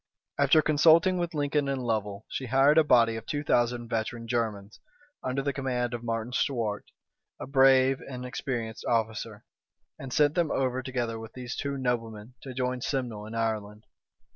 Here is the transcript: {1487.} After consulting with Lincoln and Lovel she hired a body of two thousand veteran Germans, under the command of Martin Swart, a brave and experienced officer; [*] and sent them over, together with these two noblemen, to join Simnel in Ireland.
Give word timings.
{1487.} 0.37 0.39
After 0.47 0.61
consulting 0.65 1.17
with 1.19 1.35
Lincoln 1.35 1.67
and 1.69 1.83
Lovel 1.85 2.25
she 2.27 2.47
hired 2.47 2.79
a 2.79 2.83
body 2.83 3.17
of 3.17 3.27
two 3.27 3.43
thousand 3.43 3.87
veteran 3.87 4.27
Germans, 4.27 4.79
under 5.21 5.43
the 5.43 5.53
command 5.53 5.93
of 5.93 6.03
Martin 6.03 6.33
Swart, 6.33 6.85
a 7.39 7.45
brave 7.45 7.99
and 8.09 8.25
experienced 8.25 8.83
officer; 8.87 9.45
[*] 9.71 9.99
and 9.99 10.11
sent 10.11 10.33
them 10.33 10.49
over, 10.49 10.81
together 10.81 11.19
with 11.19 11.33
these 11.33 11.55
two 11.55 11.77
noblemen, 11.77 12.33
to 12.41 12.55
join 12.55 12.81
Simnel 12.81 13.27
in 13.27 13.35
Ireland. 13.35 13.83